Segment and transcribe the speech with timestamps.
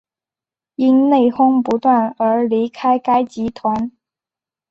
[0.77, 3.91] 因内哄不断而离开该集团。